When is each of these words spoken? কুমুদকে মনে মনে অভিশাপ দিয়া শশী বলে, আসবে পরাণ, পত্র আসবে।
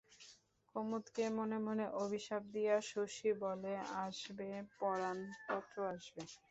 কুমুদকে 0.69 1.23
মনে 1.37 1.57
মনে 1.67 1.85
অভিশাপ 2.03 2.43
দিয়া 2.53 2.75
শশী 2.91 3.29
বলে, 3.43 3.73
আসবে 3.99 4.47
পরাণ, 4.79 5.17
পত্র 5.47 5.75
আসবে। 5.93 6.21